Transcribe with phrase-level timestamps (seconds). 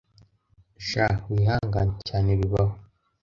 [0.87, 2.73] Sha wihangane cyane bibaho